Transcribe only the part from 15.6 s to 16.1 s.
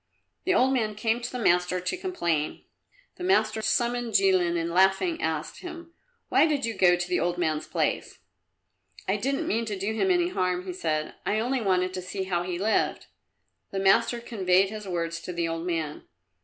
man.